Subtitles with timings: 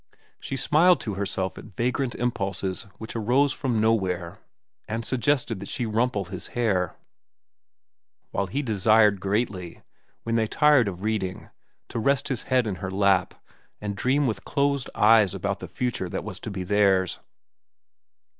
[0.39, 4.39] She smiled to herself at vagrant impulses which arose from nowhere
[4.87, 6.95] and suggested that she rumple his hair;
[8.31, 9.83] while he desired greatly,
[10.23, 11.51] when they tired of reading,
[11.89, 13.35] to rest his head in her lap
[13.79, 17.19] and dream with closed eyes about the future that was to be theirs.